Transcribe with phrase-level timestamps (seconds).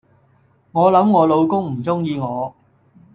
[0.71, 2.55] 我諗我老公唔鍾意我